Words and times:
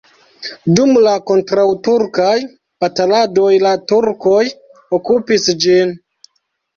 Dum 0.77 0.91
la 1.07 1.11
kontraŭturkaj 1.31 2.31
bataladoj 2.83 3.51
la 3.65 3.73
turkoj 3.91 4.39
okupis 4.99 5.47
ĝin. 5.67 5.93